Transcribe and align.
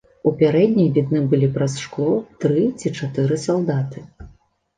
У 0.29 0.31
пярэдняй 0.37 0.87
відны 0.95 1.21
былі 1.33 1.49
праз 1.57 1.75
шкло 1.83 2.15
тры 2.45 2.65
ці 2.79 2.93
чатыры 2.97 3.39
салдаты. 3.45 4.05